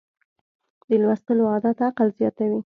[0.87, 2.59] د لوستلو عادت عقل زیاتوي.